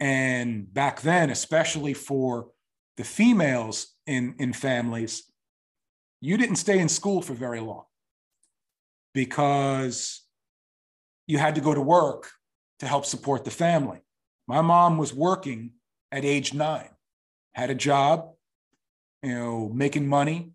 And 0.00 0.72
back 0.72 1.00
then, 1.00 1.30
especially 1.30 1.94
for 1.94 2.48
the 2.96 3.04
females 3.04 3.94
in, 4.06 4.34
in 4.38 4.52
families, 4.52 5.24
you 6.20 6.36
didn't 6.36 6.56
stay 6.56 6.78
in 6.78 6.88
school 6.88 7.22
for 7.22 7.34
very 7.34 7.60
long 7.60 7.84
because 9.14 10.22
you 11.26 11.38
had 11.38 11.54
to 11.56 11.60
go 11.60 11.74
to 11.74 11.80
work 11.80 12.30
to 12.78 12.86
help 12.86 13.04
support 13.04 13.44
the 13.44 13.50
family. 13.50 14.00
My 14.46 14.60
mom 14.60 14.98
was 14.98 15.12
working 15.12 15.72
at 16.10 16.24
age 16.24 16.54
nine 16.54 16.90
had 17.58 17.70
a 17.70 17.74
job, 17.74 18.30
you 19.20 19.34
know, 19.34 19.68
making 19.74 20.06
money 20.06 20.52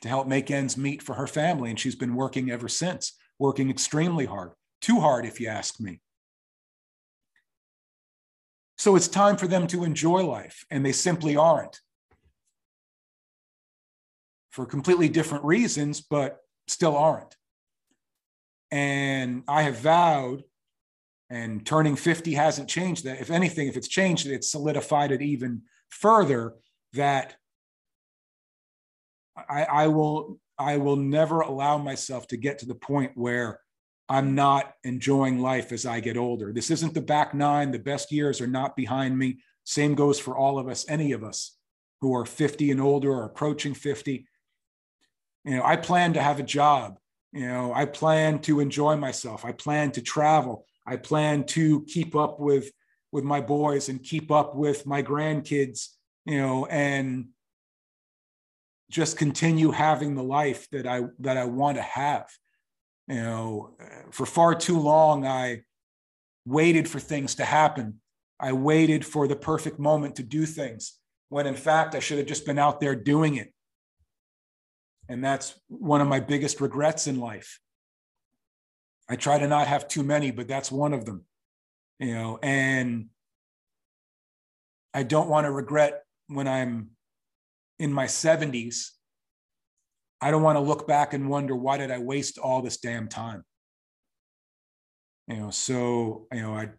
to 0.00 0.08
help 0.08 0.26
make 0.26 0.50
ends 0.50 0.74
meet 0.76 1.02
for 1.02 1.14
her 1.14 1.26
family. 1.26 1.68
And 1.68 1.78
she's 1.78 1.94
been 1.94 2.14
working 2.14 2.50
ever 2.50 2.66
since, 2.66 3.12
working 3.38 3.68
extremely 3.68 4.24
hard, 4.24 4.52
too 4.80 5.00
hard, 5.00 5.26
if 5.26 5.38
you 5.38 5.48
ask 5.48 5.78
me. 5.80 6.00
So 8.78 8.96
it's 8.96 9.08
time 9.08 9.36
for 9.36 9.46
them 9.46 9.66
to 9.68 9.84
enjoy 9.84 10.24
life, 10.24 10.64
and 10.70 10.84
they 10.84 10.92
simply 10.92 11.36
aren't 11.36 11.80
for 14.50 14.66
completely 14.66 15.08
different 15.08 15.44
reasons, 15.44 16.00
but 16.00 16.38
still 16.68 16.96
aren't. 16.96 17.34
And 18.70 19.44
I 19.48 19.62
have 19.62 19.78
vowed, 19.78 20.44
and 21.30 21.64
turning 21.64 21.96
50 21.96 22.34
hasn't 22.34 22.68
changed 22.68 23.04
that. 23.04 23.20
If 23.20 23.30
anything, 23.30 23.68
if 23.68 23.76
it's 23.76 23.88
changed 23.88 24.26
it's 24.26 24.50
solidified 24.50 25.12
it 25.12 25.22
even 25.22 25.62
further 25.88 26.54
that 26.92 27.36
I, 29.36 29.64
I 29.64 29.86
will 29.88 30.38
I 30.58 30.78
will 30.78 30.96
never 30.96 31.40
allow 31.40 31.76
myself 31.78 32.26
to 32.28 32.36
get 32.36 32.58
to 32.60 32.66
the 32.66 32.74
point 32.74 33.12
where 33.14 33.60
I'm 34.08 34.34
not 34.34 34.72
enjoying 34.84 35.40
life 35.40 35.72
as 35.72 35.84
I 35.84 36.00
get 36.00 36.16
older. 36.16 36.52
This 36.52 36.70
isn't 36.70 36.94
the 36.94 37.00
back 37.00 37.34
nine. 37.34 37.72
The 37.72 37.78
best 37.78 38.12
years 38.12 38.40
are 38.40 38.46
not 38.46 38.76
behind 38.76 39.18
me. 39.18 39.38
Same 39.64 39.94
goes 39.94 40.18
for 40.18 40.36
all 40.36 40.58
of 40.58 40.68
us, 40.68 40.84
any 40.88 41.12
of 41.12 41.24
us 41.24 41.56
who 42.00 42.14
are 42.14 42.24
50 42.24 42.70
and 42.70 42.80
older 42.80 43.10
or 43.10 43.24
approaching 43.24 43.74
50. 43.74 44.26
You 45.44 45.56
know, 45.56 45.64
I 45.64 45.76
plan 45.76 46.12
to 46.12 46.22
have 46.22 46.38
a 46.38 46.44
job. 46.44 46.98
You 47.32 47.48
know, 47.48 47.72
I 47.74 47.84
plan 47.86 48.38
to 48.40 48.60
enjoy 48.60 48.96
myself. 48.96 49.44
I 49.44 49.52
plan 49.52 49.90
to 49.92 50.02
travel. 50.02 50.66
I 50.86 50.96
plan 50.96 51.44
to 51.46 51.84
keep 51.86 52.14
up 52.14 52.38
with 52.38 52.70
with 53.12 53.24
my 53.24 53.40
boys 53.40 53.88
and 53.88 54.02
keep 54.02 54.30
up 54.30 54.54
with 54.54 54.84
my 54.86 55.02
grandkids 55.02 55.96
you 56.26 56.38
know, 56.38 56.66
and 56.66 57.28
just 58.90 59.16
continue 59.16 59.70
having 59.70 60.14
the 60.14 60.22
life 60.22 60.68
that 60.70 60.86
I 60.86 61.02
that 61.20 61.36
I 61.36 61.44
want 61.44 61.76
to 61.76 61.82
have. 61.82 62.26
You 63.08 63.22
know, 63.22 63.76
for 64.10 64.26
far 64.26 64.54
too 64.54 64.78
long 64.78 65.26
I 65.26 65.62
waited 66.44 66.88
for 66.88 66.98
things 67.00 67.36
to 67.36 67.44
happen. 67.44 68.00
I 68.38 68.52
waited 68.52 69.04
for 69.04 69.28
the 69.28 69.36
perfect 69.36 69.78
moment 69.78 70.16
to 70.16 70.22
do 70.22 70.44
things 70.44 70.98
when 71.28 71.46
in 71.46 71.54
fact 71.54 71.94
I 71.94 72.00
should 72.00 72.18
have 72.18 72.26
just 72.26 72.46
been 72.46 72.58
out 72.58 72.80
there 72.80 72.94
doing 72.94 73.36
it. 73.36 73.52
And 75.08 75.24
that's 75.24 75.58
one 75.68 76.00
of 76.00 76.08
my 76.08 76.20
biggest 76.20 76.60
regrets 76.60 77.06
in 77.06 77.20
life. 77.20 77.60
I 79.08 79.16
try 79.16 79.38
to 79.38 79.46
not 79.46 79.68
have 79.68 79.86
too 79.86 80.02
many, 80.02 80.32
but 80.32 80.48
that's 80.48 80.72
one 80.72 80.92
of 80.92 81.04
them. 81.04 81.24
You 81.98 82.14
know, 82.14 82.38
and 82.42 83.06
I 84.92 85.02
don't 85.04 85.28
want 85.28 85.44
to 85.44 85.50
regret 85.52 86.02
when 86.26 86.48
I'm 86.48 86.90
in 87.78 87.92
my 87.92 88.06
70s, 88.06 88.90
I 90.20 90.30
don't 90.30 90.42
want 90.42 90.56
to 90.56 90.60
look 90.60 90.86
back 90.86 91.12
and 91.12 91.28
wonder 91.28 91.54
why 91.54 91.76
did 91.76 91.90
I 91.90 91.98
waste 91.98 92.38
all 92.38 92.62
this 92.62 92.78
damn 92.78 93.08
time? 93.08 93.44
You 95.28 95.36
know, 95.36 95.50
so 95.50 96.26
you 96.32 96.42
know, 96.42 96.54
I 96.54 96.70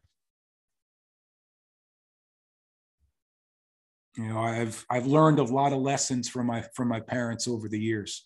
you 4.18 4.26
know, 4.26 4.40
I've 4.40 4.86
I've 4.90 5.06
learned 5.06 5.40
a 5.40 5.44
lot 5.44 5.74
of 5.74 5.80
lessons 5.80 6.28
from 6.28 6.48
my 6.48 6.64
from 6.76 6.88
my 6.88 7.00
parents 7.00 7.48
over 7.48 7.70
the 7.70 7.80
years. 7.80 8.26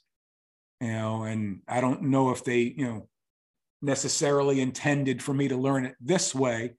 You 0.80 0.94
know, 0.94 1.24
and 1.24 1.62
I 1.68 1.82
don't 1.82 2.04
know 2.04 2.32
if 2.32 2.44
they, 2.44 2.74
you 2.78 2.86
know, 2.86 3.10
necessarily 3.82 4.62
intended 4.62 5.22
for 5.22 5.34
me 5.34 5.48
to 5.50 5.58
learn 5.58 5.86
it 5.86 5.96
this 6.00 6.34
way, 6.34 6.76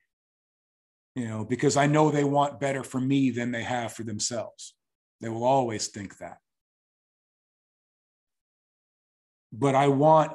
you 1.14 1.28
know, 1.28 1.44
because 1.44 1.76
I 1.76 1.86
know 1.86 2.10
they 2.10 2.24
want 2.24 2.58
better 2.58 2.82
for 2.82 3.00
me 3.00 3.30
than 3.30 3.52
they 3.52 3.62
have 3.62 3.92
for 3.92 4.02
themselves. 4.02 4.74
They 5.20 5.28
will 5.28 5.44
always 5.44 5.88
think 5.88 6.18
that. 6.18 6.38
But 9.52 9.74
I 9.74 9.88
want 9.88 10.32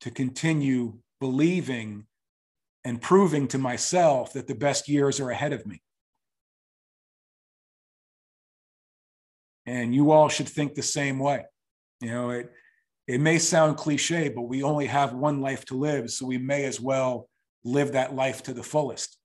to 0.00 0.10
continue 0.10 0.98
believing 1.20 2.06
and 2.84 3.00
proving 3.00 3.48
to 3.48 3.58
myself 3.58 4.32
that 4.34 4.46
the 4.46 4.54
best 4.54 4.88
years 4.88 5.20
are 5.20 5.30
ahead 5.30 5.52
of 5.52 5.66
me. 5.66 5.82
And 9.66 9.94
you 9.94 10.12
all 10.12 10.28
should 10.28 10.48
think 10.48 10.74
the 10.74 10.82
same 10.82 11.18
way. 11.18 11.44
You 12.00 12.10
know, 12.10 12.30
it, 12.30 12.52
it 13.08 13.20
may 13.20 13.38
sound 13.38 13.76
cliche, 13.76 14.28
but 14.28 14.42
we 14.42 14.62
only 14.62 14.86
have 14.86 15.12
one 15.12 15.40
life 15.40 15.64
to 15.66 15.74
live, 15.74 16.10
so 16.10 16.26
we 16.26 16.38
may 16.38 16.64
as 16.64 16.80
well 16.80 17.28
live 17.64 17.92
that 17.92 18.14
life 18.14 18.44
to 18.44 18.52
the 18.52 18.62
fullest. 18.62 19.16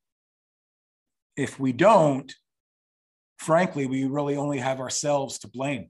If 1.38 1.60
we 1.60 1.72
don't, 1.72 2.34
frankly, 3.38 3.86
we 3.86 4.06
really 4.06 4.36
only 4.36 4.58
have 4.58 4.80
ourselves 4.80 5.40
to 5.40 5.48
blame. 5.48 5.90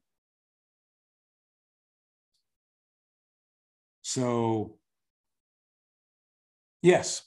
So, 4.14 4.76
yes, 6.82 7.22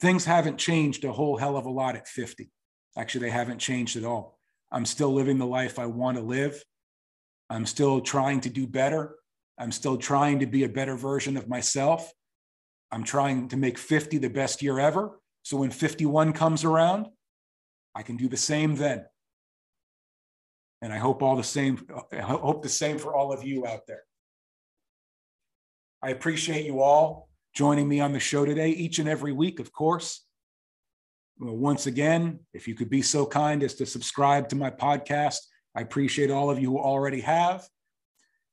things 0.00 0.24
haven't 0.24 0.58
changed 0.58 1.04
a 1.04 1.10
whole 1.10 1.36
hell 1.36 1.56
of 1.56 1.66
a 1.66 1.70
lot 1.70 1.96
at 1.96 2.06
50. 2.06 2.48
Actually, 2.96 3.22
they 3.22 3.30
haven't 3.30 3.58
changed 3.58 3.96
at 3.96 4.04
all. 4.04 4.38
I'm 4.70 4.86
still 4.86 5.12
living 5.12 5.38
the 5.38 5.46
life 5.46 5.80
I 5.80 5.86
want 5.86 6.16
to 6.16 6.22
live. 6.22 6.62
I'm 7.50 7.66
still 7.66 8.00
trying 8.00 8.40
to 8.42 8.50
do 8.50 8.68
better. 8.68 9.16
I'm 9.58 9.72
still 9.72 9.96
trying 9.96 10.38
to 10.38 10.46
be 10.46 10.62
a 10.62 10.68
better 10.68 10.94
version 10.94 11.36
of 11.36 11.48
myself. 11.48 12.12
I'm 12.92 13.02
trying 13.02 13.48
to 13.48 13.56
make 13.56 13.78
50 13.78 14.18
the 14.18 14.30
best 14.30 14.62
year 14.62 14.78
ever. 14.78 15.18
So 15.42 15.56
when 15.56 15.72
51 15.72 16.34
comes 16.34 16.62
around, 16.62 17.08
I 17.96 18.04
can 18.04 18.16
do 18.16 18.28
the 18.28 18.36
same 18.36 18.76
then. 18.76 19.06
And 20.82 20.92
I 20.92 20.98
hope 20.98 21.20
all 21.20 21.34
the 21.34 21.42
same, 21.42 21.84
I 22.12 22.20
hope 22.20 22.62
the 22.62 22.68
same 22.68 22.98
for 22.98 23.12
all 23.12 23.32
of 23.32 23.42
you 23.42 23.66
out 23.66 23.88
there. 23.88 24.02
I 26.02 26.10
appreciate 26.10 26.66
you 26.66 26.80
all 26.80 27.28
joining 27.54 27.88
me 27.88 28.00
on 28.00 28.12
the 28.12 28.18
show 28.18 28.44
today, 28.44 28.70
each 28.70 28.98
and 28.98 29.08
every 29.08 29.32
week, 29.32 29.60
of 29.60 29.72
course. 29.72 30.24
Once 31.38 31.86
again, 31.86 32.40
if 32.52 32.66
you 32.66 32.74
could 32.74 32.90
be 32.90 33.02
so 33.02 33.24
kind 33.24 33.62
as 33.62 33.74
to 33.74 33.86
subscribe 33.86 34.48
to 34.48 34.56
my 34.56 34.70
podcast, 34.70 35.38
I 35.76 35.80
appreciate 35.80 36.30
all 36.30 36.50
of 36.50 36.58
you 36.58 36.70
who 36.70 36.78
already 36.78 37.20
have. 37.20 37.66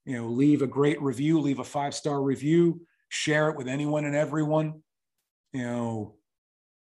You 0.05 0.17
know, 0.17 0.27
leave 0.27 0.61
a 0.61 0.67
great 0.67 1.01
review, 1.01 1.39
leave 1.39 1.59
a 1.59 1.63
five 1.63 1.93
star 1.93 2.21
review, 2.21 2.81
share 3.09 3.49
it 3.49 3.57
with 3.57 3.67
anyone 3.67 4.05
and 4.05 4.15
everyone. 4.15 4.81
You 5.51 5.63
know, 5.63 6.15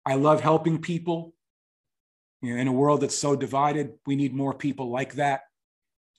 I 0.06 0.16
love 0.16 0.42
helping 0.42 0.82
people. 0.82 1.34
You 2.42 2.54
know, 2.54 2.62
in 2.62 2.68
a 2.68 2.74
world 2.74 3.02
that's 3.02 3.18
so 3.18 3.36
divided, 3.36 3.94
we 4.06 4.16
need 4.16 4.34
more 4.34 4.54
people 4.54 4.90
like 4.90 5.14
that. 5.14 5.42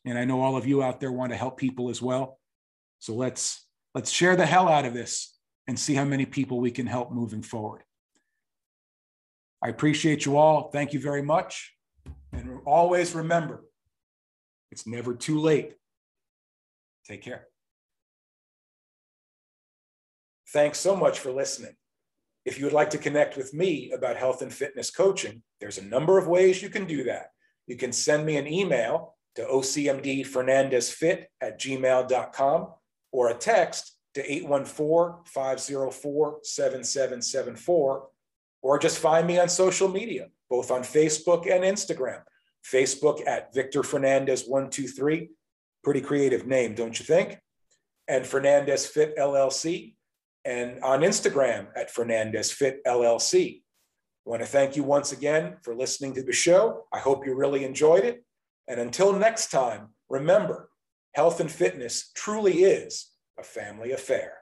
And 0.05 0.17
I 0.19 0.25
know 0.25 0.41
all 0.41 0.57
of 0.57 0.67
you 0.67 0.83
out 0.83 1.01
there 1.01 1.13
want 1.13 1.33
to 1.33 1.37
help 1.37 1.59
people 1.59 1.91
as 1.91 2.01
well. 2.01 2.39
So 2.99 3.15
let's 3.15 3.66
let's 3.97 4.11
share 4.11 4.37
the 4.37 4.45
hell 4.45 4.69
out 4.69 4.85
of 4.85 4.93
this 4.93 5.39
and 5.67 5.81
see 5.81 5.95
how 5.95 6.05
many 6.05 6.27
people 6.27 6.61
we 6.61 6.71
can 6.71 6.87
help 6.87 7.11
moving 7.11 7.41
forward. 7.41 7.83
I 9.65 9.69
appreciate 9.69 10.27
you 10.27 10.37
all. 10.37 10.69
Thank 10.71 10.93
you 10.93 11.01
very 11.01 11.23
much. 11.23 11.75
And 12.31 12.61
always 12.67 13.15
remember, 13.15 13.65
it's 14.71 14.87
never 14.87 15.15
too 15.15 15.41
late. 15.41 15.73
Take 17.09 17.23
care. 17.23 17.47
Thanks 20.53 20.79
so 20.79 20.95
much 20.95 21.19
for 21.19 21.33
listening. 21.33 21.75
If 22.45 22.59
you 22.59 22.67
would 22.67 22.75
like 22.75 22.91
to 22.91 22.99
connect 22.99 23.39
with 23.39 23.55
me 23.55 23.93
about 23.93 24.19
health 24.19 24.43
and 24.43 24.53
fitness 24.53 24.91
coaching, 24.91 25.43
there's 25.59 25.79
a 25.79 25.85
number 25.85 26.19
of 26.19 26.29
ways 26.29 26.61
you 26.61 26.69
can 26.69 26.85
do 26.85 27.05
that. 27.05 27.29
You 27.67 27.77
can 27.77 27.93
send 27.93 28.27
me 28.27 28.37
an 28.37 28.47
email 28.47 29.17
to 29.37 29.43
ocmdfernandezfit 29.43 31.25
at 31.41 31.59
gmail.com 31.59 32.75
or 33.17 33.31
a 33.31 33.35
text 33.35 33.97
to 34.13 34.21
814 34.31 35.25
504 35.25 36.41
7774, 36.43 38.09
or 38.61 38.79
just 38.79 38.99
find 38.99 39.27
me 39.27 39.39
on 39.39 39.49
social 39.49 39.89
media, 39.89 40.27
both 40.51 40.71
on 40.71 40.83
Facebook 40.83 41.51
and 41.51 41.65
Instagram. 41.65 42.21
Facebook 42.63 43.27
at 43.27 43.55
Victor 43.55 43.81
Fernandes123. 43.81 45.29
Pretty 45.83 46.01
creative 46.03 46.47
name, 46.47 46.75
don't 46.75 46.99
you 46.99 47.07
think? 47.07 47.39
And 48.07 48.27
Fernandes 48.27 48.87
Fit 48.87 49.17
LLC. 49.17 49.95
And 50.45 50.83
on 50.83 51.01
Instagram 51.01 51.69
at 51.75 51.95
Fernandes 51.95 52.53
Fit 52.53 52.85
LLC. 52.85 53.63
I 54.27 54.31
want 54.31 54.43
to 54.43 54.47
thank 54.47 54.77
you 54.77 54.83
once 54.83 55.13
again 55.13 55.57
for 55.63 55.75
listening 55.75 56.13
to 56.15 56.23
the 56.23 56.33
show. 56.33 56.85
I 56.93 56.99
hope 56.99 57.25
you 57.25 57.35
really 57.35 57.65
enjoyed 57.65 58.05
it. 58.05 58.25
And 58.69 58.79
until 58.79 59.15
next 59.15 59.51
time, 59.51 59.89
remember 60.11 60.69
health 61.17 61.41
and 61.41 61.51
fitness 61.51 62.11
truly 62.15 62.59
is 62.59 63.11
a 63.39 63.43
family 63.43 63.93
affair. 63.93 64.35